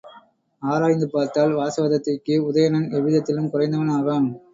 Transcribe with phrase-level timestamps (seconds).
[0.61, 4.27] ஆராய்ந்து பார்த்தால் வாசவதத்தைக்கு உதயணன் எவ்விதத்திலும் குறைந்தவன் ஆகான்.